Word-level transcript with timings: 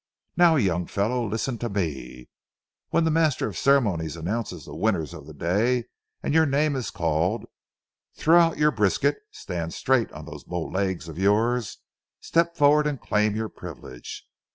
Now, 0.35 0.55
young 0.55 0.87
fellow, 0.87 1.27
listen 1.27 1.59
to 1.59 1.69
me: 1.69 2.27
when 2.89 3.03
the 3.03 3.11
master 3.11 3.47
of 3.47 3.55
ceremonies 3.55 4.15
announces 4.15 4.65
the 4.65 4.73
winners 4.75 5.13
of 5.13 5.27
the 5.27 5.33
day, 5.35 5.85
and 6.23 6.33
your 6.33 6.47
name 6.47 6.75
is 6.75 6.89
called, 6.89 7.45
throw 8.15 8.39
out 8.39 8.57
your 8.57 8.71
brisket, 8.71 9.19
stand 9.29 9.75
straight 9.75 10.11
on 10.11 10.25
those 10.25 10.43
bow 10.43 10.63
legs 10.63 11.07
of 11.07 11.19
yours, 11.19 11.77
step 12.19 12.55
forward 12.57 12.87
and 12.87 12.99
claim 12.99 13.35
your 13.35 13.47
privilege. 13.49 14.27